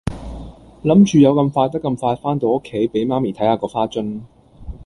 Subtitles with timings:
[0.83, 4.21] 諗住有咁快得咁快番到屋企俾媽咪睇下個花樽